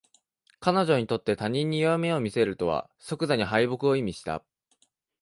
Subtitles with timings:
[0.59, 4.43] 彼女にとって他人に弱みを見せるとは即座に敗北を意味した